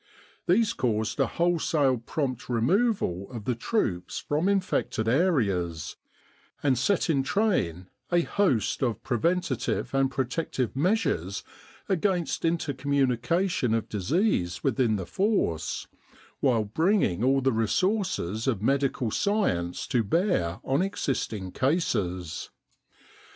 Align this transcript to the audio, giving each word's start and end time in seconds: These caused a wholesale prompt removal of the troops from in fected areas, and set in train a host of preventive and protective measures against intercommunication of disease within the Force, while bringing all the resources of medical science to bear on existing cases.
These 0.47 0.73
caused 0.73 1.19
a 1.19 1.27
wholesale 1.27 1.99
prompt 1.99 2.49
removal 2.49 3.31
of 3.31 3.45
the 3.45 3.53
troops 3.53 4.17
from 4.17 4.49
in 4.49 4.59
fected 4.59 5.07
areas, 5.07 5.95
and 6.63 6.75
set 6.75 7.07
in 7.07 7.21
train 7.21 7.87
a 8.11 8.21
host 8.23 8.81
of 8.81 9.03
preventive 9.03 9.93
and 9.93 10.09
protective 10.09 10.75
measures 10.75 11.43
against 11.87 12.43
intercommunication 12.43 13.75
of 13.75 13.89
disease 13.89 14.63
within 14.63 14.95
the 14.95 15.05
Force, 15.05 15.85
while 16.39 16.63
bringing 16.63 17.23
all 17.23 17.41
the 17.41 17.51
resources 17.53 18.47
of 18.47 18.59
medical 18.63 19.11
science 19.11 19.85
to 19.85 20.03
bear 20.03 20.59
on 20.63 20.81
existing 20.81 21.51
cases. 21.51 22.49